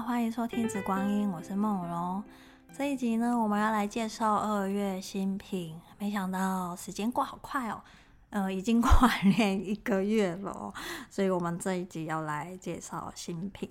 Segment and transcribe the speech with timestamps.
[0.00, 2.22] 欢迎收听《紫光音》，我是梦龙。
[2.72, 5.74] 这一集呢，我们要来介绍二月新品。
[5.98, 7.82] 没想到时间过好快哦，
[8.30, 8.90] 呃，已经过
[9.36, 10.72] 年一个月了，
[11.10, 13.68] 所以我们这一集要来介绍新品。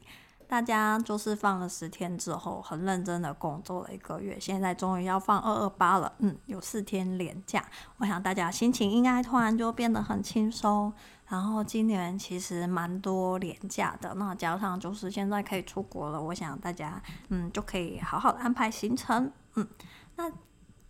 [0.48, 6.12] 大家就是放了十天之后，很认真的工作了一个月，现在终于要放二二八了。
[6.20, 7.64] 嗯，有四天连假，
[7.98, 10.92] 我想大家心情应该突然就变得很轻松。
[11.28, 19.32] 然后今年其实蛮多连假的，那加上就是现在可以出国了，我想大家嗯就可以好好的安排行程。
[19.56, 19.68] 嗯，
[20.16, 20.32] 那。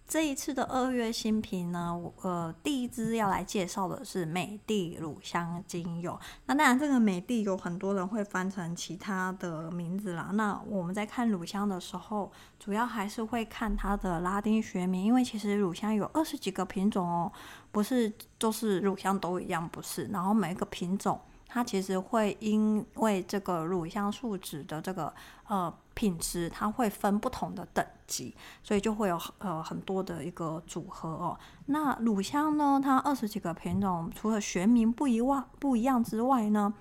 [0.08, 6.18] 这一次的二月新品呢，我呃第一支要来介绍的是美的乳香精油。
[6.46, 10.30] 那当然，这个美的有很多人会翻成其他的名字啦。
[10.34, 17.30] 那我们在看乳香的时候，主要还是会看它的拉丁学名，因为其实乳香有二十几个品种哦，
[17.74, 20.06] 不是就是乳香都一样，不是。
[20.06, 21.20] 然后每一个品种。
[21.50, 25.12] 它其实会因为这个乳香树脂的这个
[25.48, 31.36] 呃品质，它会分不同的等级，所以就会有呃很多的一个组合哦。
[31.66, 36.72] 那乳香呢，它二十几个品种，除了学名不一样不一样之外呢，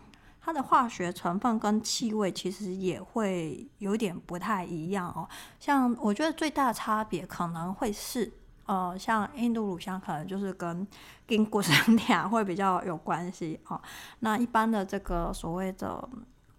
[0.42, 5.26] 它的化学成分跟气味其实也会有点不太一样哦。
[5.58, 8.30] 像我觉得最大的差别可能会是。
[8.68, 10.84] 呃，像印度乳香可能就是跟
[11.24, 13.80] 跟古生甜会比较有关系哦。
[14.18, 16.08] 那一般的这个所谓的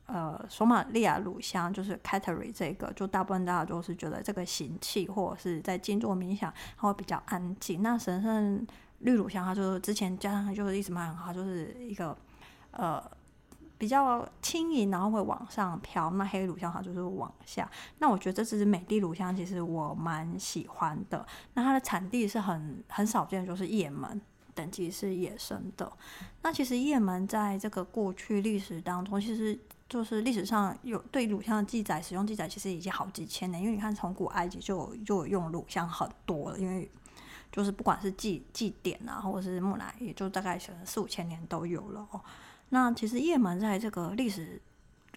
[0.07, 7.81] 呃索马利亚乳香，就是 Kateri 这个，就大部分大家都是觉得这个行气或者是在静坐冥想，它会比较安静。
[7.81, 8.65] 那神圣
[8.99, 12.17] 绿乳香，它就是之前加上它就是一直蛮好，就是一个
[12.71, 13.03] 呃。
[13.79, 16.09] 比较轻盈，然后会往上飘。
[16.09, 17.69] 那黑乳香它就是往下。
[17.99, 21.23] 那我觉得这支美的乳香其实我蛮喜欢的。
[21.53, 24.19] 那它的产地是很很少见，就是叶门，
[24.55, 25.93] 等级是野生的。
[26.41, 29.55] 那其实叶门在这个过去历史当中，其实
[29.89, 33.61] 就是历史上有对乳香的记载，使用记载其实已经好几千年。
[33.61, 36.89] 因为你看从古埃及就就用乳香很多了，因为
[37.51, 42.21] 就是不管是祭祭典啊，或者是木乃伊，就大概可能四五千年都有了哦。
[42.69, 44.61] 那其实叶门在这个历史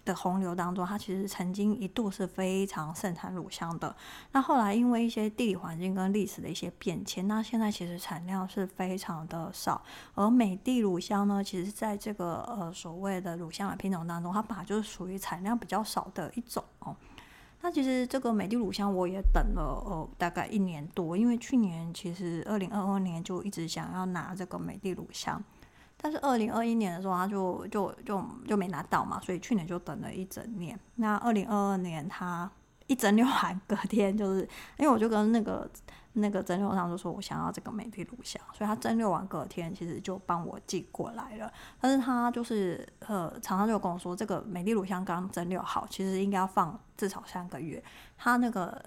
[0.03, 3.95] 的洪流当中，它其实曾经一度是非常盛产乳香的。
[4.31, 9.81] 那后来因为一些地理环境跟历史的一些变迁，那现在其实产量是非常的少。
[10.15, 16.95] 而美的乳香呢，其实在这个呃所谓的乳香的品种当中，它本来就是属于产量比较少的一种哦。
[17.61, 25.43] 那其实这个美的乳香我也等了呃大概一年多，因为去年其实二零二二年就一直想要拿这个美的乳香。
[26.03, 30.79] 但是二零二一年的时候，他就就就就没拿到嘛，所以去年就等了一整年。
[30.95, 32.49] 那二零二二年他
[32.87, 34.41] 一整六完，隔天就是，
[34.77, 35.69] 因为我就跟那个
[36.13, 41.53] 那个蒸馏商就说，我想要这个美的乳香，所以他蒸馏完隔天其实就帮我寄过来了。
[41.79, 47.83] 但是他就是呃，常常就跟我说，这个美的乳香刚蒸馏好，其实应该要放至少三个月。
[48.17, 48.83] 他那个。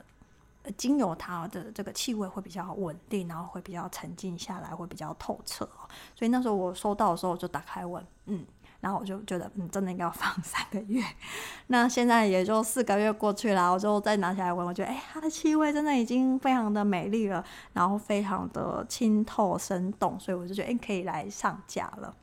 [0.73, 5.89] 精油它的这个气味会比较稳定，然后会比较沉静下来，会比较透彻哦。
[6.15, 8.45] 所以那时候我收到的时候，我就打开闻，嗯，
[8.81, 11.03] 然后我就觉得，嗯，真的应该要放三个月。
[11.69, 22.15] 那现在也就四个月过去了，我就再拿起来闻，我觉得，哎，它的气味真的已经非常的美丽了，然后非常的清透生动，所以我就觉得，哎，可以来上架了。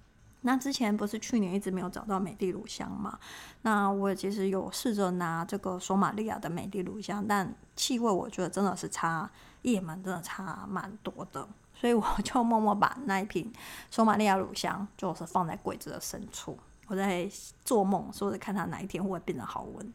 [0.44, 3.18] 那之前不是去年一直没有找到美的乳香嘛？
[3.62, 9.30] 那我其实有试着拿这个索马利亚的美的乳香，但气味我觉得真的是差
[9.62, 13.54] 叶门，真的差蛮多的，所以我就默默把那一瓶
[13.92, 17.30] 索马利亚乳香就是放在柜子的深处，我在
[17.64, 19.94] 做梦，说是看它哪一天会变得好闻。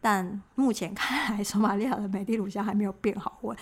[0.00, 3.56] 但目前看来，索马利亚的美的乳香还没有变好闻。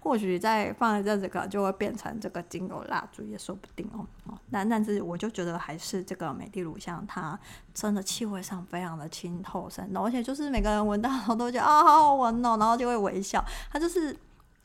[0.00, 4.06] 或许再放一阵子，可能就会变成这个精油蜡烛，也说不定哦。
[4.26, 7.38] 哦，但但是我就觉得还是这个美的乳香，它
[7.74, 13.44] 真的气味上非常的清透生动，而且就是每个人闻到的时候都觉得啊好好闻哦，然后就会微笑。
[13.70, 14.16] 它就是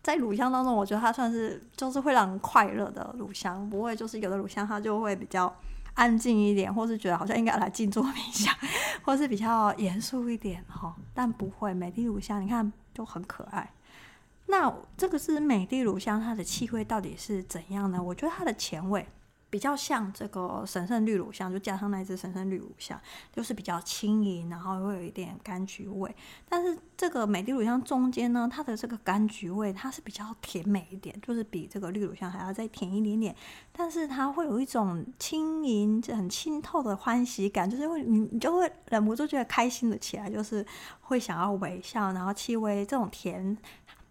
[0.02, 5.54] 在乳香当中，我觉得它算是就是会让人快乐的乳香，不会就是有的乳香它就会比较
[5.96, 8.54] 安静一点，或是觉得好像应该来静坐冥想，
[9.04, 10.96] 或是比较严肃一点哈。
[11.14, 13.72] 但不会，美的乳香你看就很可爱。
[14.54, 18.02] 那这个是美的乳香，它的气味到底是怎样呢？
[18.02, 19.04] 我觉得它的前味
[19.50, 23.00] 比较像这个神圣绿乳香，就加上那支神圣绿乳香，
[23.32, 26.16] 就是比较轻盈，然后会有一点柑橘味。
[26.48, 33.36] 但是这个美的乳香中间呢，它的这个柑橘味它是比较甜美一点，就是比这个绿乳香还要再甜一点点。
[33.72, 40.64] 但是它会有一种轻盈、很清透的欢喜感，就是会你你就会忍不住觉得开心的起来，就是
[41.02, 43.58] 会想要微笑，然后气味这种甜。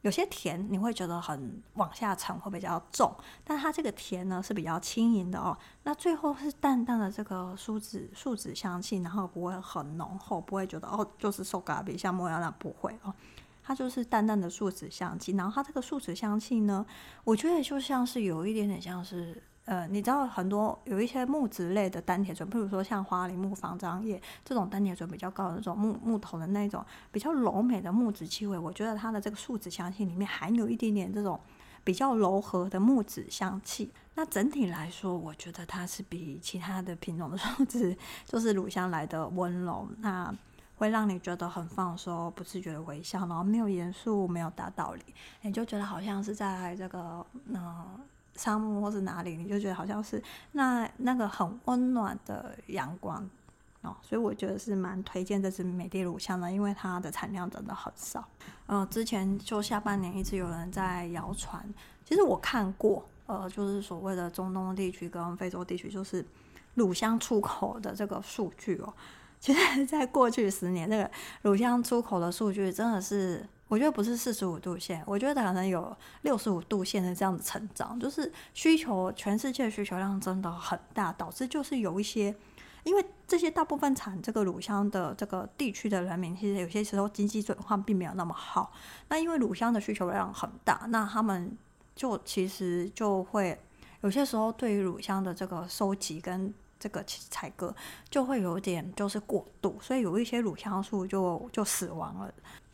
[0.03, 3.13] 有些甜你会觉得很往下沉，会比较重，
[3.43, 5.57] 但它这个甜呢是比较轻盈的哦。
[5.85, 13.15] 那最后是淡淡的这个树脂树脂香气，然后不会很浓厚，不会觉得哦就是瘦咖比像莫亚那不会哦，
[13.63, 15.33] 它就是淡淡的树脂香气。
[15.33, 16.85] 然后它这个树脂香气呢，
[17.25, 19.43] 我觉得就像是有一点点像是。
[19.65, 31.39] 呃，你知道很多有一些木质类的单铁醇，比如说像花梨木、防樟叶这种单铁醇比较高的那种木木头的那种比较柔美的木质气味，我觉得它的这个树脂香气里面含有一点点这种
[31.85, 33.93] 比较柔和的木质香气。
[34.17, 40.35] 那整体来说，我觉得它是比其他的品种的树脂就是乳香来的温柔，那
[40.75, 45.03] 会让你觉得很放松，不自觉的微笑，然后没有严肃，没有大道理，
[45.43, 47.55] 你就觉得好像是在这个嗯。
[47.55, 48.01] 呃
[48.35, 53.29] 沙漠或是哪里，你就觉得好像是那那个很温暖的阳光
[53.83, 58.27] 哦，所以我觉得是蛮推荐这支美的乳香的，因为它的产量真的很少。
[58.67, 61.63] 呃，之前就下半年一直有人在谣传，
[62.05, 66.25] 其实我看过，呃，就是所谓的中东地区跟非洲地区，就是
[66.75, 68.95] 乳香出口的这个数据哦。
[69.39, 71.11] 其实，在过去十年，这个
[71.43, 73.47] 乳香出口的数据真的是。
[73.73, 82.37] 我觉得不是四十五度线，我觉得可能有六十五度线的这样子成长，就是需求，全世界需求量真的很大，导致就是有一些，
[82.85, 88.75] 因为这些大部分产这个乳香的这个地区的人民，其实有些时候经济状况并没有那么好。
[89.09, 91.57] 那因为乳香的需求量很大，那他们
[91.97, 93.59] 就其实就会
[94.03, 97.75] 有些时候对于乳香的这个收集跟这个采割
[98.11, 102.31] 就会有点就是过度，所以有一些乳香树就就死亡了。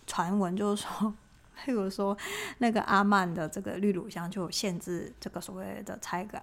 [0.08, 1.14] 传闻就是说，
[1.64, 2.16] 譬如说
[2.58, 6.42] 那个阿曼的这个绿乳香就限制这个所谓的拆改，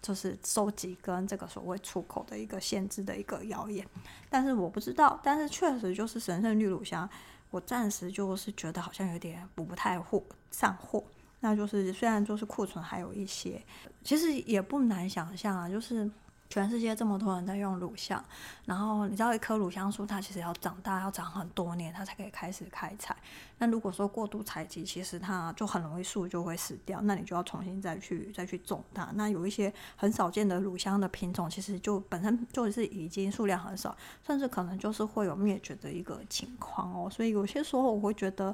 [0.00, 3.86] 就是收集跟这个所谓出口的一个限制的一个谣言。
[4.30, 7.06] 但是我不知道，但是确实就是神圣绿乳香，
[7.50, 11.04] 我暂时就是觉得好像有点补不太货上货。
[11.40, 13.60] 那就是虽然就是库存还有一些，
[14.04, 16.10] 其实也不难想象啊，就是。
[16.50, 18.22] 全世界这么多人在用乳香，
[18.64, 23.16] 然后你知道一棵乳香树它其实要长大，要长很多年，它才可以开始开采。
[23.58, 29.08] 那如果说过度采集，其实它就很容易树就会死掉，那你就要重新再去再去种它。
[29.14, 37.08] 那有一些很少见的乳香的品种，其实就本身就是已经数量很少，甚至可能就是会有灭绝的一个情况哦。
[37.08, 38.52] 所以有些时候我会觉得，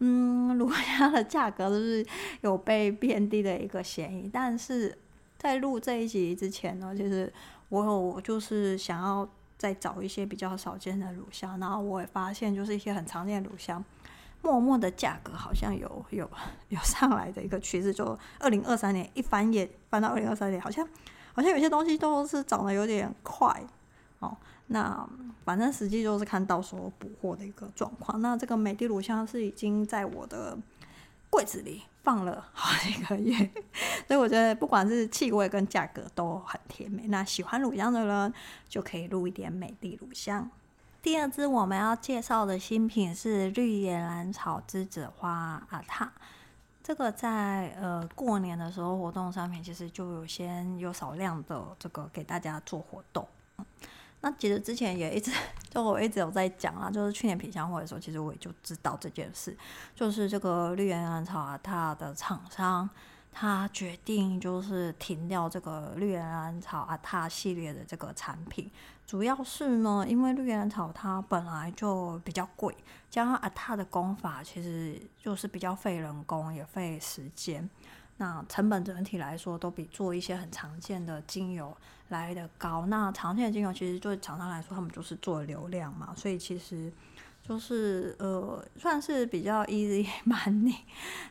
[0.00, 2.04] 嗯，乳香的价格就是
[2.40, 4.98] 有被变低的一个嫌疑，但是。
[5.38, 7.32] 在录这一集之前呢，其实
[7.68, 9.26] 我有就是想要
[9.56, 13.82] 再找一些比较少见的乳香，然后我也发现就是一些很常见的乳香，
[14.42, 16.28] 默默的价格好像有有
[16.70, 20.86] 有上来的一个趋势，就二零二三年一翻页翻到二零二三年，好像
[21.32, 23.62] 好像有些东西都是涨得有点快
[24.18, 24.36] 哦。
[24.66, 25.08] 那
[25.44, 28.20] 反正实际就是看到时候补货的一个状况。
[28.20, 30.58] 那这个美的乳香是已经在我的。
[31.30, 33.36] 柜子里放了好几个月，
[34.08, 37.06] 所以我觉得不管是气味跟价格都很甜美。
[37.08, 38.34] 那喜欢乳香的人
[38.68, 40.50] 就可以入一点美的乳香。
[41.00, 46.10] 第二支我们要介绍的新品是绿野兰草栀子花阿塔，
[46.82, 53.26] 这个在呃过年的时候活动上面其实就有先有少量的这个给大家做活动。
[54.20, 55.30] 那其实之前也一直，
[55.70, 59.56] 就我一直有在讲啊，就是去年品香会的时候，其实我也就知道这件事，
[59.94, 62.88] 就是这个绿岩兰草阿塔的厂商，
[63.32, 68.68] 他决定就是停掉这个绿岩兰草阿塔系列的这个产品，
[69.06, 72.74] 主要是呢，因为绿岩兰草它本来就比较贵，
[73.08, 77.70] 加上阿塔的工法其实就是比较费人工也费时间。
[78.18, 81.76] 那成本整体来说都比做一些很常见的精油
[82.08, 82.86] 来的高。
[82.86, 86.92] 那常见的精油其实对厂商来说，他们就是做流量嘛，所以其实
[87.42, 90.78] 就是呃算是比较 easy money。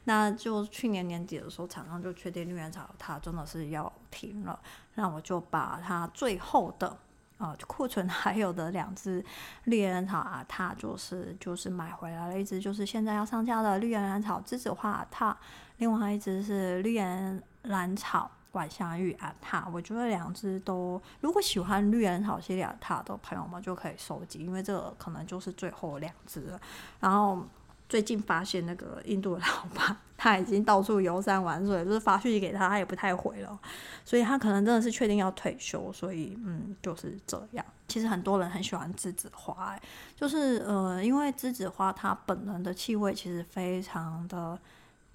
[0.06, 4.60] 那就去年年底的时候，厂商就确定绿岩兰草它真的是要停了，
[4.96, 6.98] 那我就把它最后的
[7.38, 9.24] 呃库存 还有的两支
[9.65, 15.38] 绿岩兰草阿塔，就是就是买回来了一支，就是现在要上架的绿岩兰草栀子花阿塔。
[15.77, 26.60] 另外一支是绿岩兰草晚香玉阿塔，我觉得两支都，如果喜欢绿岩兰草系列阿塔的朋友们就可以收集，因为这个可能就是最后两支了。
[27.00, 27.46] 然后
[27.88, 33.60] 最近发现那个印度老爸他已经到处游山玩水，就是发讯息给他，他也不太回了，
[34.03, 35.91] 所以他可能真的是确定要退休。
[35.94, 37.65] 所以嗯，就是这样。
[37.88, 39.77] 其实很多人很喜欢栀子花，
[40.15, 44.60] 就是呃，因为栀子花它本人的气味其实非常的。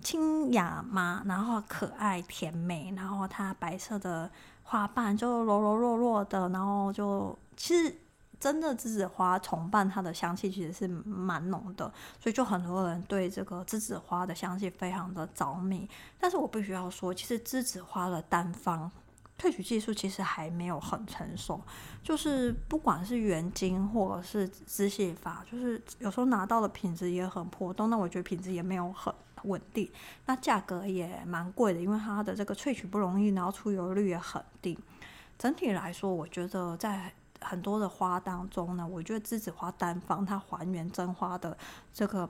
[0.03, 4.29] 清雅嘛，然后可爱甜美，然后它白色的
[4.65, 7.95] 花瓣就柔柔弱弱的，然后就其实
[8.43, 11.85] 真的栀子花重瓣它的香气其实是蛮浓的，
[12.19, 15.89] 所以就很多人对这个栀子花的香气非常的着迷。
[16.19, 18.91] 但是我必须要说，其实栀子花的单方
[19.39, 21.61] 萃取技术其实还没有很成熟，
[22.03, 29.89] 就是不管是原精或者是支系法，就是有时候拿到的品质也很波动，那我觉得品质也没有很稳定，
[30.27, 34.77] 那价格也蛮贵的，因为它的这个萃取不容易，然后出油率也很低。
[35.39, 37.13] 整体来说，我觉得在
[37.45, 41.57] 很多的花当中呢，我觉得栀子花单方它还原真花的
[41.93, 42.29] 这个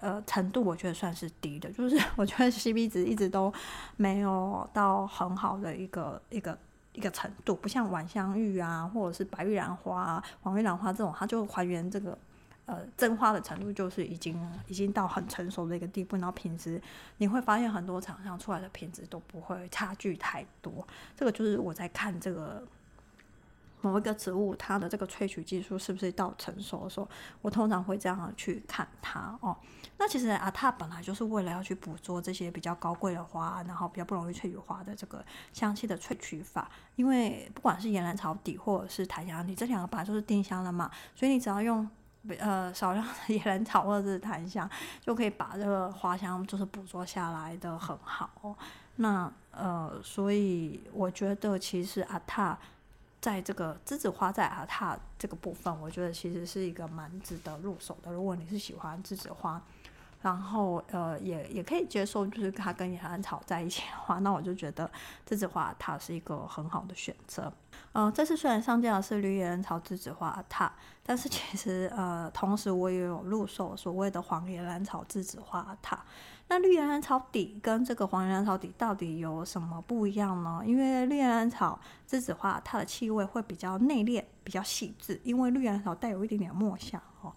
[0.00, 3.52] 呃程度，我觉得算是低的， 就是我觉得 CP 值一直都
[3.96, 6.58] 没有到很好的一个一个
[6.92, 12.16] 一个程度，不像晚香玉啊，或者是白玉兰花、黄玉兰花这种，它就还原这个。
[12.64, 16.80] 呃，真花的程度就是已经已经到很成熟的一个地步，然后品质
[17.18, 20.72] 你会发现很多厂商出来的品质都不会差距太多。
[21.16, 22.62] 这个就是我在看这个
[23.82, 27.06] 某一个植物它的这个萃取技术是不是到成熟的时候，
[27.42, 29.54] 我通常会这样去看它哦。
[29.98, 35.22] 那其实阿塔本来就是为了要去捕捉这些比较高贵的花，然后比较不容易萃取花的这个
[35.52, 41.86] 香气的萃取法，因为不管是岩兰草底或者是檀香底，这两个本来就是丁香的嘛，所以你只要用。
[42.38, 44.70] 呃，少量的 野兰草或者是檀香，
[45.00, 48.56] 就可以把这个花香就是捕捉下来的很好。
[48.94, 52.56] 那呃，所以我觉得其实阿塔
[53.22, 58.12] 在这个栀子花在阿塔这个部分，我觉得其实是一个蛮值得入手的。
[58.12, 59.62] 如果你是喜欢栀子花。
[60.22, 64.90] 然后呃也也可以接受，就是它跟野兰草在一起的话， 那我就觉得
[65.28, 67.52] 栀子花它是一个很好的选择。
[67.92, 75.98] 呃，这次虽然上架的是绿野兰草栀子花它，但是其实呃同时我也有入手所谓的黄野兰草栀子花它。
[76.48, 80.62] 那绿野兰草底跟这个黄野兰草底到底有什么不一样呢？
[80.64, 87.32] 因为绿野兰草栀子花它的气味会比较内敛，比较细致，因为绿野兰草带有一点点墨香哦。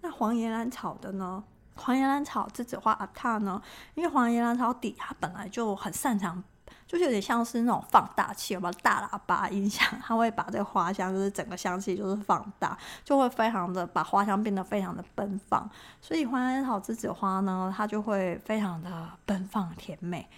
[0.00, 1.42] 那黄野兰草的呢？
[1.74, 3.60] 黄岩兰草栀子花阿塔呢？
[3.94, 6.42] 因为黄岩兰草底它本来就很擅长，
[6.86, 9.88] 就是有点像是那种放大器，有没有大喇叭音响？
[10.02, 15.68] 它会把这个花香，就是整个香气就是放大，就会非常的把花香变得非常的奔放。
[16.00, 20.28] 所以黄岩兰草栀子花呢，它就会非常的奔放甜美。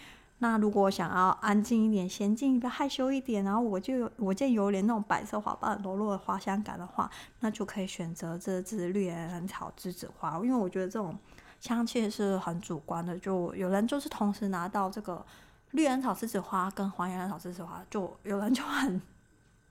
[0.44, 7.10] 那如果想要安静一点、娴静一点、害羞一点，然后我就我见有点那种白色花瓣裸露的花香感的话，
[7.40, 11.18] 那就可以选择这支绿岩兰草栀子花，因为我觉得这种
[11.60, 13.18] 香气是很主观的。
[13.18, 15.24] 就有人就是同时拿到这个
[15.70, 19.00] 绿岩兰草栀子花跟黄岩兰草栀子花，就有人就很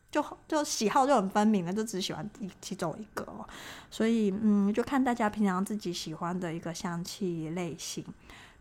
[0.10, 3.28] 就就喜好就很分明了，就只喜欢一其中一个。
[3.92, 8.04] 所以嗯，就看大家平常自己喜欢的一个香气类型。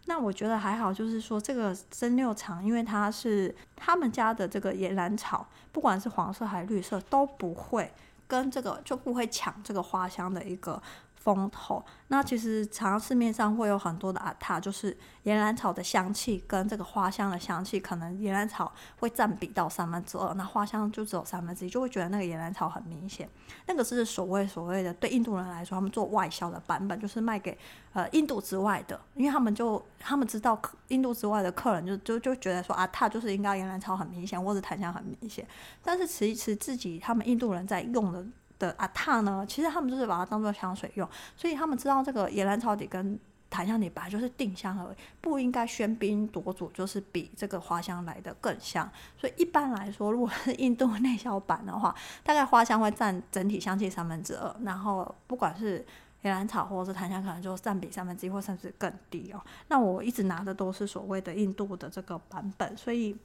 [0.06, 7.92] 那我觉得还好，就是说这个蒸馏厂，因为它是他们家的这个野兰草，不管是黄色还是绿色，都不会
[8.26, 10.82] 跟这个就不会抢这个花香的一个。
[11.22, 23.28] 风头，那其实常常市面上会有很多的阿塔，就是岩兰草的香气跟这个花香的香气，可能岩兰草会占比到三分之二，那花香就只有三分之一，就会觉得那个岩兰草很明显。
[23.68, 27.56] 那个是所谓所谓的对印度人来说，他们做外销的版本，就是卖给
[27.92, 35.46] 呃印度之外的，因为他们就他们知道印度之外的客人就就就觉得说阿塔就是应该岩兰草很明显，或者檀香很明显，
[35.84, 38.26] 但是其实自己他们印度人在用的。
[38.62, 43.18] 的阿塔呢，其实他们就是把它当做香水用，所以他们知道这个野兰草底跟
[43.50, 48.88] 檀香底本来就是定香而已，不应该喧宾夺主，就是比这个花香来的更香。
[49.18, 51.92] 所以一般来说，如果是印度内销版的话，
[52.22, 55.84] 大概花香会占整体香气三分之二，然后不管是
[56.22, 59.40] 野兰草或者是檀香，可能就占比三分之一或甚至更低哦。
[59.66, 63.16] 那我一直拿的都是所谓的印度的这个版本，所以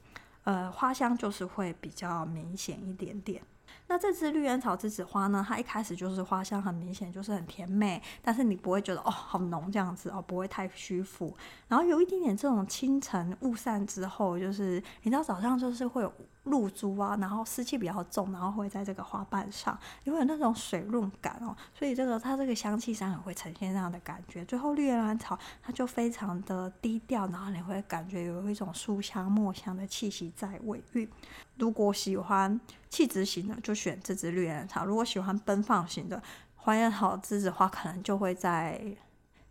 [0.44, 3.40] 呃花香就是会比较明显一点点。
[3.88, 11.34] 那这支绿烟草栀子花呢，它一开始就是花香很明显，就是很甜美，但是你不会觉得哦好浓这样子哦，不会太虚浮。
[11.66, 16.12] 然后有一点点这种清晨雾散之后，就是你知道早上就是会有
[16.48, 24.44] 露珠啊，然后湿气比较重，然后会在这个花瓣上，你会有那种水润感哦，所以这个它这个香气上也会呈现这样的感觉。
[24.44, 31.08] 最后绿岩兰草它就非常的低调，然后你会感觉有一种书香墨香的气息在尾韵。
[31.56, 36.22] 如果喜欢气质型的，就选这支绿岩兰草；如果喜欢奔放型的，
[36.56, 38.80] 黄岩兰草栀子花可能就会在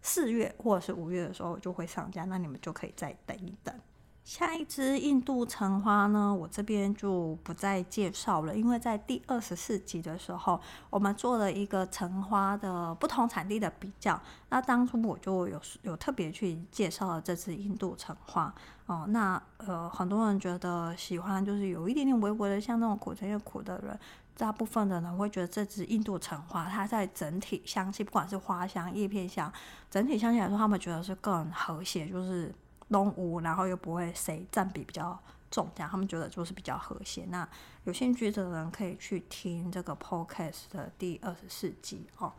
[0.01, 3.75] 四月或者是五月的时候就会上架，那你们就可以再等一等。
[4.27, 14.21] 下一支印度橙花呢，我这边就不再介绍了，因为在第二十四集的时候，我们做了一个橙花的不同产地的比较。
[14.49, 18.53] 那当初我就有有特别去介绍了这支印度橙花
[18.87, 19.05] 哦。
[19.07, 23.97] 那呃，很多人觉得喜欢，就是有一点点微微的像那种苦橙叶苦的人，
[24.35, 29.49] 大部分的人会觉得这支印度橙花，它在整体香气，不管是花香、叶片香，
[29.89, 32.53] 整体香气来说，他们觉得是更和谐，就是。
[32.89, 37.25] 东吴，然后又不会谁占比比较重，这样他们觉得就是比较和谐。
[37.29, 37.47] 那
[37.83, 42.33] 有兴趣的人可以去听这个 podcast 的第二十四集哦。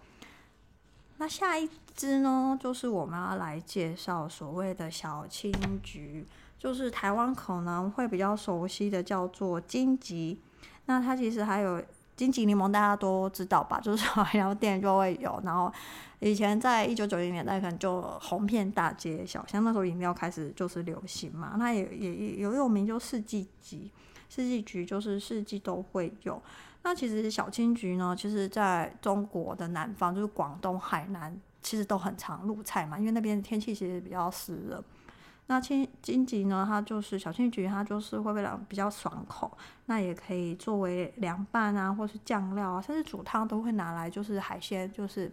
[1.19, 5.53] 那下一支呢，就是我们要来介绍所谓的小青
[5.83, 6.25] 桔，
[6.59, 10.39] 就是台湾可能会比较熟悉的叫做金桔。
[10.87, 11.83] 那它其实还有。
[12.19, 15.41] 金桔柠檬大家都知道吧， 就是饮料店就会有。
[15.45, 15.73] 然后
[16.19, 19.63] 以前在一九九零年代，可能就红遍大街小巷。
[19.63, 23.89] 那时候饮料开始就是流行嘛，那也也有有名，就四季桔，
[24.29, 26.43] 四季桔就是四季都会有。
[26.83, 34.83] 那其实小青桔呢，其实在中国的南方，就是广东、海南，其实都很常入菜嘛，因为那边天气其实比较湿热。
[35.51, 39.51] 那青金桔呢，它就是小青桔，它就是会比较比较爽口，
[39.87, 45.33] 那也可以作为凉拌啊，或是酱料啊，甚至煮汤都会拿来，就是海鲜，就是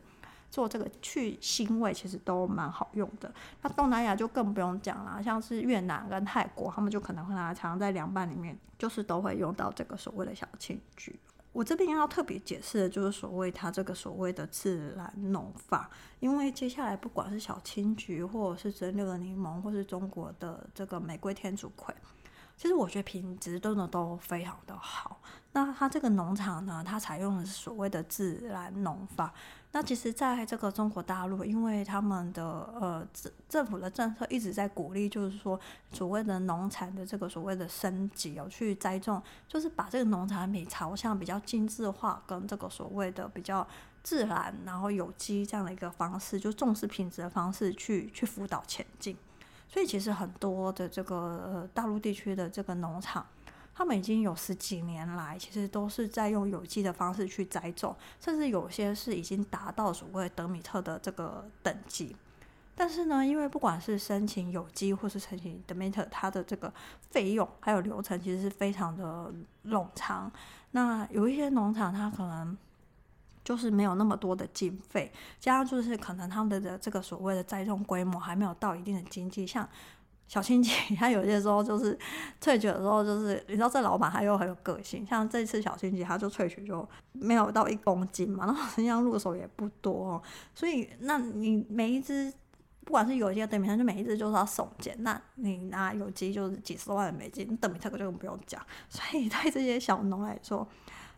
[0.50, 3.30] 做这个去腥味，其实都蛮好用的。
[3.62, 11.14] 那东南亚就更不用讲了，像是越南跟泰国，他们就可能会拿来常在凉拌里面，就是都会用到这个所谓的小青桔。
[11.56, 21.96] 我这边要特别解释的就是所谓它这个所谓的自然农法，因为接下来不管是小青桔，或者是蒸馏的柠檬，或是中国的这个玫瑰天竺葵，
[22.58, 25.22] 其实我觉得品质真的都非常的好。
[25.54, 29.34] 那它这个农场呢，它采用的是所谓的自然农法。
[29.76, 32.42] 那其实，在这个中国大陆，因为他们的
[32.80, 35.60] 呃政政府的政策一直在鼓励，就是说
[35.92, 43.68] 所谓的农产的这个所谓的升级哦，去栽种，就是把这个农产品朝向比较精致化，跟这个所谓的比较
[44.02, 49.18] 自然，然后有机这样的一个方式，就重视品质的方式去去辅导前进。
[49.68, 53.26] 所以，其实很多的这个呃大陆地区的这个农场。
[53.78, 62.16] 他们已经有十几年来，其实都是在用有机的方式去栽种，甚至有些是已经达到所谓德米特的这个等级。
[62.74, 66.74] 但是呢，因为不管是申请有机或是申请德米特，它的这个
[67.12, 69.30] 费用还有流程其实是非常的
[69.66, 70.32] 冗长。
[70.72, 72.58] 那有一些农场，它可能
[73.44, 79.68] 就是没有那么多的经费，加上就是可能他们的这个所谓的栽种规模还没有到一定的经济，像。
[80.28, 81.98] 小青桔， 他有些时候就是
[82.42, 90.22] 萃取的时候，就是你知道这老板他又很有个性，像这次小青桔，他就萃取就没有到一公斤嘛，然后实际上入手也不多，
[90.54, 92.34] 所以那你每一只
[92.84, 100.68] 不管是有机的德米特，就每一只就是要送检，那你拿有机就是几十万的美金，德米特就不用讲，所以对这些小农来说。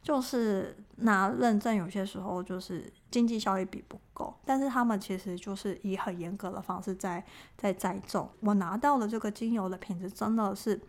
[0.07, 7.21] 就是拿认证，有些时候就是经济效益比不够，但是他们其实就是以很严格的方式在
[7.57, 8.29] 在栽种。
[8.39, 10.79] 我拿到的这个精油的品质真的是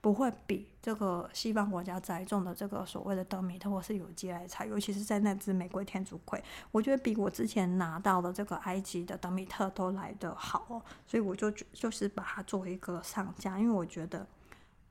[0.00, 14.26] 不会比这个西方国家栽种的这个所谓的德米特或是有机来差，尤其是在那支玫瑰天竺葵，我觉得比我之前拿到的这个埃及的德米特都来得好哦，所以我就就是把它做一个上架，因为我觉得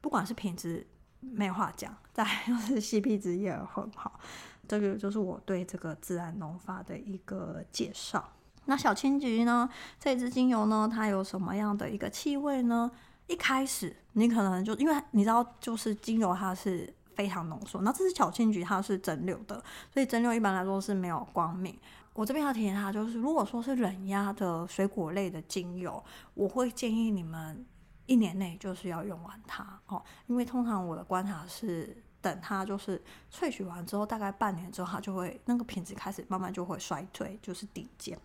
[0.01, 0.85] 不管是品质。
[1.21, 4.19] 没话讲，再 就是 CP 值也很好，
[4.67, 8.27] 这个就是我对这个自然农法的一个介绍。
[8.65, 9.69] 那小青桔呢？
[9.99, 12.91] 这支精油呢，它有什么样的一个气味呢？
[13.27, 21.77] 一开始你可能就因为你知道，就是精油它是非常浓缩，那这支小青桔它是蒸馏的，所以蒸馏一般来说是没有光敏。
[22.13, 26.03] 我这边要提醒他，就是如果说是冷压的水果类的精油，
[26.33, 27.65] 我会建议你们。
[28.05, 38.17] 一年内就是要用完它哦，因为通常我的观察是，等它就是萃取完之后，大概半年之后，它就会那个品质开始慢慢就会衰退，就是递减。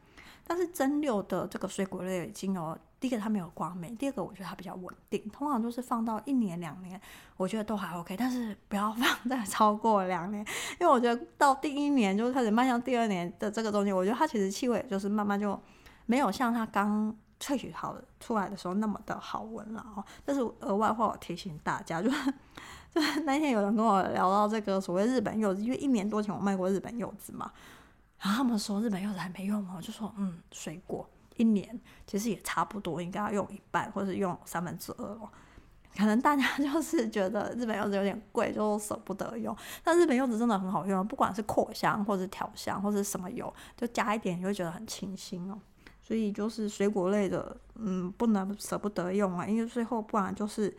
[0.49, 7.01] 但是蒸馏的这个水果类精油，第一个它没有光敏，第二个我觉得它比较稳定，通常都是放到一年两年，
[7.37, 8.17] 我觉得都还 OK。
[8.17, 10.47] 但是不要 放在超过两年，
[10.81, 15.61] 因为我觉得到第一年就开始迈向第二年的这个东西，我觉得它其实气味就是慢慢就
[16.07, 17.17] 没有像它刚。
[17.41, 22.33] 萃取好了出来的时候那么的好闻了哦，但是额外话我提醒大家，就是
[22.91, 27.53] 就那天有人跟我聊到这个所谓日本柚子，因为一年多前我卖过日本柚子嘛，
[28.19, 35.29] 然后他们说日本柚子还没用哦，就说嗯，水果一年其实也差不多应该要用一半或者是用三分之二哦，
[35.95, 45.59] 可能大家就是觉得日本柚子有点贵，就舍不得用，但日本柚子真的很好用，不管是扩香或者调香或者什么油，就加一点你会觉得很清新哦。
[46.07, 50.77] 所以就是水果类的，嗯，不能舍不得用啊，因为最后不然就是。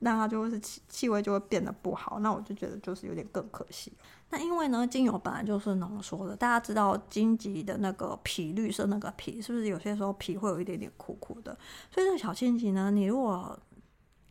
[0.00, 3.90] 那它就是气气味就会变得不好，那我就觉得就是有点更可惜。
[4.28, 11.56] 那因为呢，精油本来就是浓缩的，大家知道荆棘的那个皮，绿色那个皮，是不是有些时候皮会有一点点苦苦的？
[11.90, 13.58] 所以这个小荆棘呢，你如果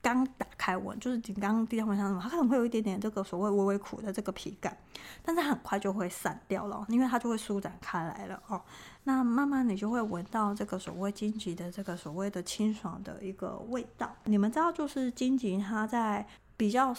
[0.06, 4.78] 刚打开闻，就是你刚刚第一闻香什么，它可能会有一点点这个所谓微微苦的这个皮感，
[5.24, 8.62] 但是很快就会散掉了，因为它就会舒展开来了哦。
[9.06, 14.16] 那慢慢你就会闻到这个所谓荆棘的这个所谓的清爽的一个味道。
[14.26, 16.24] 你们知道，就是荆棘它在
[16.56, 16.94] 比较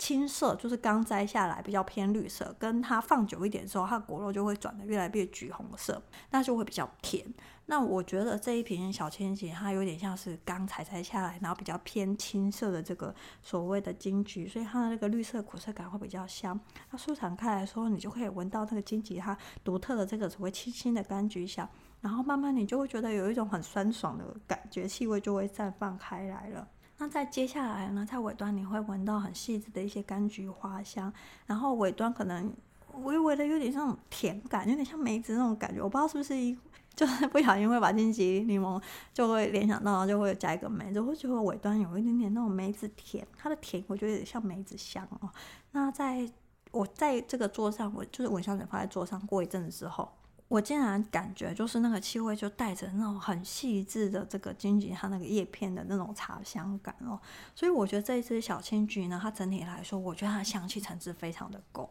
[0.00, 7.22] 青色，就是刚摘下来比较偏绿色，跟它放久一点之后，它的果肉就会转得越来越橘红色，那就会比较甜。
[7.66, 16.58] 那我觉得这一瓶小千禧，它有点像是刚采摘下来，然后比较偏青色的这个所谓的金桔，所以它的那个绿色苦涩感会比较香。
[16.90, 21.68] 它舒展开来说，你就可以闻到那个荆棘它独特的这个所谓清新的柑橘香，
[22.00, 26.66] 然后慢慢你就会觉得有一种很酸爽的感觉，气味就会绽放开来了。
[27.00, 31.12] 那在接下来呢，在尾端你会闻到很细致的一些柑橘花香，
[31.46, 32.54] 然后尾端可能
[33.02, 36.56] 微微的有点像甜感，有点像梅子那种感觉，我不知道是不是一。
[36.94, 38.82] 就是 不小心会把荆棘柠檬
[39.14, 45.30] 就会联想到，就会加一个梅子，会觉得尾端有一点点那种梅子甜，它的甜我觉得有点像梅子香哦。
[45.70, 46.28] 那在
[46.72, 50.10] 我在这个桌上，我就是闻香水放在桌上过一阵子之后，
[50.50, 57.20] 我竟然感觉就是那个气味就带着那种很细致的这个荆棘它那个叶片的那种茶香感哦。
[57.54, 61.88] 所以我觉得这一支小青桔呢，它整体来说，我觉得它的香气层次非常的够。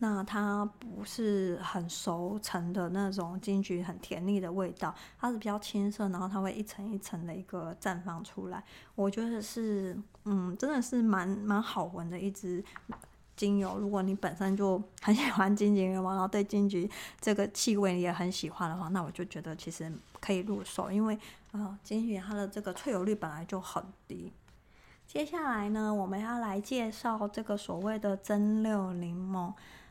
[0.00, 8.62] 那它不是很熟成的那种金桔很甜腻的味道，它是比较青涩，然后它会一层一层的一个绽放出来。
[8.96, 12.64] 我觉得是，嗯，真的是蛮蛮好闻的一支
[13.38, 13.78] 精油。
[13.78, 21.18] 如果你本身就很喜欢金桔油，然后对金桔这个气味你也很喜欢的话，那我就觉得其实可以入手，因为
[21.52, 24.30] 啊、金桔它的这个萃油率本来就很低。
[25.06, 29.50] 接下来呢，我们要来介绍这个所谓的蒸馏柠檬。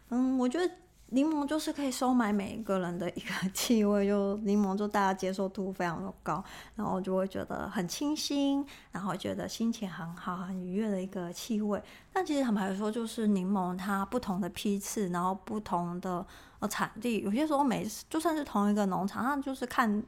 [0.09, 0.71] 嗯，我觉得
[1.09, 6.43] 柠檬就是可以收买每一个人的一个气味，就柠檬就大家接受度非常的高，
[6.75, 11.81] 然后就会觉得很清新，然后觉得心情很好、很愉悦的一个气味。
[12.11, 16.25] 但其实坦白说，就是柠檬它不同的批次，然后不同的
[16.59, 20.03] 呃产地，有些时候每就算是同一个农场，它就是看。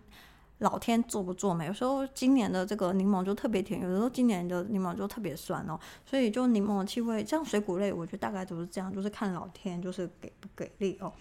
[0.59, 5.79] 老天做不做美，有时候今年的这个柠檬就特别甜，有的时候今年的柠檬就特别酸哦。
[6.05, 11.11] 所以就柠檬的气味，像水果类，我觉得大概都是这样，就是看老天就是给不给力哦。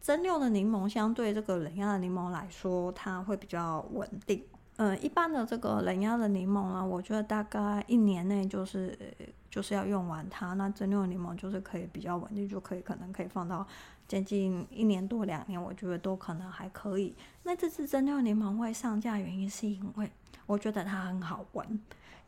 [0.00, 4.44] 蒸馏的柠檬相对这个冷压的柠檬来说，它会比较稳定。
[4.82, 8.98] 嗯，一般的这个冷压的柠檬呢，我觉得大概一年内就是
[9.50, 10.54] 就是要用完它。
[10.54, 13.66] 那蒸馏柠檬就是可以比较稳定，就可以可能可以放到。
[14.08, 17.14] 接近一年多两年，我觉得都可能还可以。
[17.42, 20.10] 那这次蒸馏柠檬会上架原因是因为
[20.46, 21.80] 我觉得它很好闻。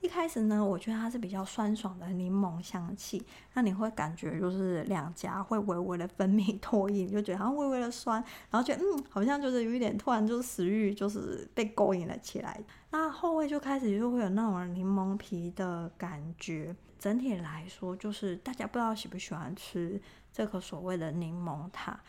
[0.03, 12.61] 一开始呢，我觉得它是比较酸爽的柠檬香气，那你会感觉就是两颊会微微的分泌唾液，就觉得好像微微的酸，然后觉得嗯，好像就是有一点突然就是食欲就是被勾引了起来。
[12.91, 16.75] 那后味就开始就会有那种柠檬皮的感觉。
[16.99, 20.01] 整体来说，就是大家不知道喜不喜欢吃。
[20.33, 22.01] 这个所谓的柠檬塔，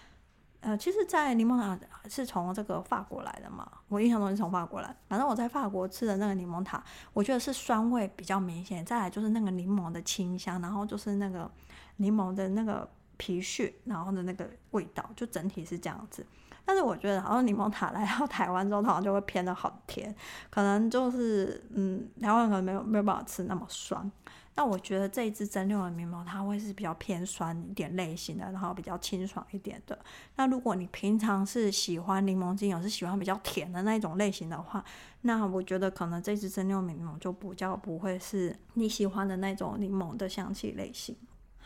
[0.64, 1.78] 呃，其实，在柠檬塔
[2.10, 4.96] 是从这个法国来的嘛，我印象中是从法国来。
[5.10, 11.52] 反正我在法国吃的那个柠檬塔，我觉得是酸味比较明显，再来就是那个柠檬的清香，然后就是那个
[11.98, 16.26] 柠檬的那个皮屑，然后的那个味道，就整体是这样子。
[16.66, 20.14] 但是我觉得，好像柠檬塔来到台湾之后，好像就会偏的很甜，
[20.50, 24.12] 可能就是嗯，台湾可能没有没有办法吃那么酸。
[24.56, 29.98] 那我觉得这一支蒸馏的柠檬，它会是比较偏酸一点类型的，然后比较清爽一点的。
[30.36, 34.86] 那如果你平常是喜欢柠檬精油，是喜欢比较甜的那种类型的话，
[35.22, 41.16] 那我觉得可能这支蒸馏柠檬就比较不会是你喜欢的那种柠檬的香气类型。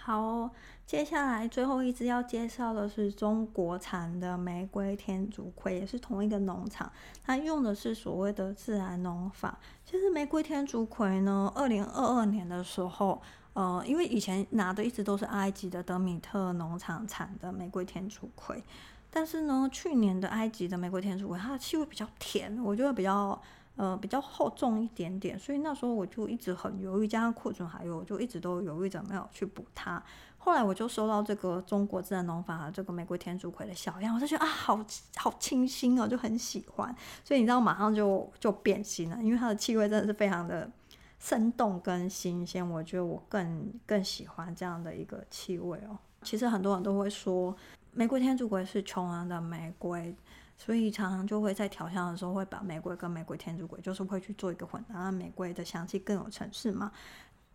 [0.07, 0.49] 好，
[0.85, 6.89] 接下来最后一支要介绍的是中国产的玫瑰天竺葵，也是同一个农场，
[7.25, 9.59] 它用的是所谓的自然农法。
[9.83, 18.63] 其实玫瑰天竺葵呢，二零二二年的时候，呃，因为以前拿的一直都是埃及的德米特农场产的玫瑰天竺葵，
[19.11, 23.37] 但是呢，去年的埃及的玫瑰天竺葵，它的气味比较甜，我觉得比较。
[23.77, 30.03] 呃，比较厚重一点点，所以那时候我就一直很犹豫，加上库存还有，我就一直都犹豫着没有去补它。
[30.39, 34.83] 后来我就收到这个中国自然农法的这个玫瑰天竺葵的小样，我就觉得啊，好
[35.15, 36.95] 好清新哦，就很喜欢。
[37.23, 40.67] 所以你知道，马上就就变心了，因为它的气味真的是非常的
[41.19, 45.95] 生动跟新鲜，我觉得我更更喜欢这样的一个气味哦。
[46.23, 47.55] 其实很多人都会说，
[47.91, 50.15] 玫瑰天竺葵是穷人的玫瑰。
[50.57, 56.91] 所以常常就会在调香的时候会把玫瑰跟玫瑰天竺葵，就是会去做一个混搭，让玫瑰的香气更有层次嘛。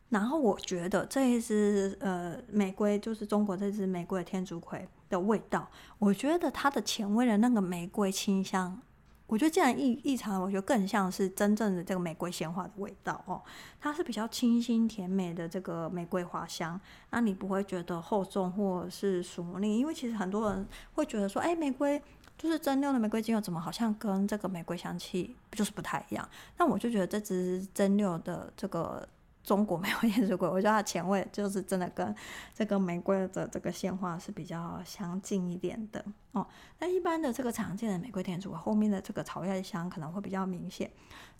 [0.08, 8.80] 然后我觉得这一支呃玫瑰，就是中国这支玫瑰天竺葵的味道，我觉得它的前味的那个玫瑰清香。
[9.26, 13.40] 我觉得这样异异常，我觉得更像是真正的这个玫瑰鲜花的味道哦。
[13.80, 22.02] 它是比较清新甜美的这个玫瑰花香，那你不会觉得厚重或是熟腻，因为其实很多人会觉得说，哎，玫瑰
[22.42, 26.28] 就是蒸馏的玫瑰精油，怎么好像跟这个玫瑰香气就是不太一样？
[26.58, 29.08] 那我就觉得这支蒸馏的这个。
[29.44, 32.14] 中国玫瑰天竺葵，我觉得它前味就是真的跟
[32.54, 36.46] 这个玫瑰的这个鲜花是比较相近一点的哦。
[36.78, 40.88] 那一般的这个常见的玫瑰天竺后面的这个草叶香可能会比较明显，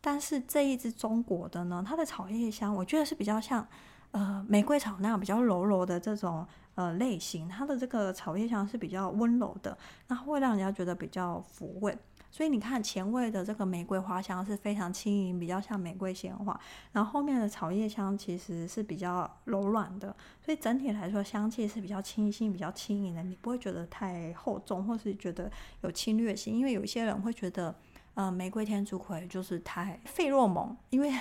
[0.00, 3.64] 但是这一支中国的呢，它的草叶香我觉得是比较像
[4.12, 9.76] 呃玫瑰草那样比较柔柔的这种呃类型，它的这个草叶香是比较温柔的，
[10.08, 11.96] 那会让人家觉得比较抚慰。
[12.30, 16.58] 所以你看前味的这个玫瑰花香是非常轻盈，比较像玫瑰鲜花，
[16.92, 25.50] 然后后面的草叶香其实是比较柔软的，所以整体来说香气是比较清新、比较轻盈的，你不会觉得太厚重，或是觉得
[25.82, 27.74] 有侵略性，因为有些人会觉得，
[28.14, 31.12] 呃，玫瑰天竺葵就是太 费洛蒙，因为。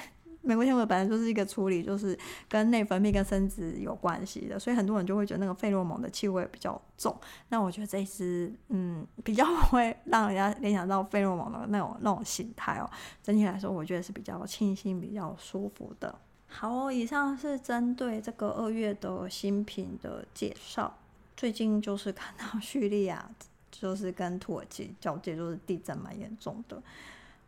[0.42, 2.18] 玫瑰天竺葵本来就是一个处理，就是
[2.50, 7.16] 跟内分泌跟生殖有关系的，所以很多人就会觉得那个费洛蒙的气味比较重。
[7.50, 12.90] 那我觉得这一支，嗯，比较会让人家联想到费洛蒙的那种那种形态哦。
[13.22, 16.14] 整体来说，我觉得是比较清新、比较舒服的。
[16.48, 20.98] 好，以上是针对这个二月的新品的介绍。
[21.38, 23.30] 最近就是看到叙利亚，
[23.72, 26.82] 就是跟土耳其交界，就是地震蛮严重的。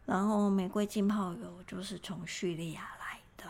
[0.05, 3.49] 然后玫瑰浸泡油就是从叙利亚来的，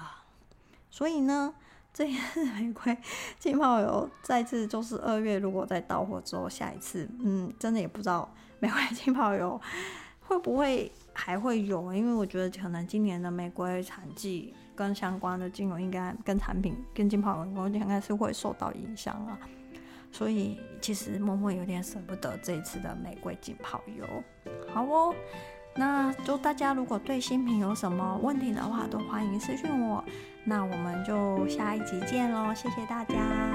[0.91, 1.53] 所以呢，
[1.93, 2.95] 这一次玫瑰
[3.39, 9.59] 浸泡油再次就是二月，如果再到货之后，下一次，嗯，真的也不知道玫瑰浸泡油
[10.21, 19.37] 会不会还会有，因为我觉得可能今年的玫瑰产季跟相关的精油应该跟产品跟浸泡油，应该是会受到影响啊，
[20.11, 24.05] 所以其实默默有点舍不得这一次的玫瑰浸泡油，
[24.71, 25.13] 好哦。
[25.75, 30.03] 那就大家如果对新品有什么问题的话，都欢迎私信我。
[30.45, 33.52] 那我们就下一集见喽，谢谢大家。